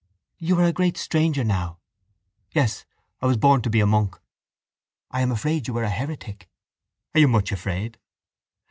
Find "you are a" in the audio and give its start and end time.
0.39-0.73, 5.67-5.91